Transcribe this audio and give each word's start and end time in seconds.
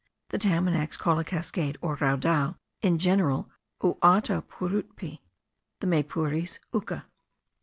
The 0.29 0.39
Tamanacs 0.39 0.97
call 0.97 1.19
a 1.19 1.23
cascade, 1.23 1.77
or 1.79 1.95
raudal, 1.97 2.57
in 2.81 2.97
general 2.97 3.51
uatapurutpe; 3.83 5.19
the 5.79 5.85
Maypures, 5.85 6.57
uca.) 6.73 7.05